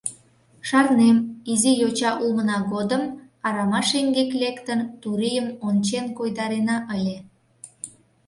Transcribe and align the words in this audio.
Шарнем: 0.67 1.17
изи 1.51 1.71
йоча 1.81 2.11
улмына 2.23 2.57
годым, 2.73 3.03
арама 3.47 3.81
шеҥгек 3.89 4.31
лектын, 4.41 4.79
турийым 5.01 5.47
ончен 5.67 6.05
койдарена 6.17 6.77
ыле: 6.95 7.17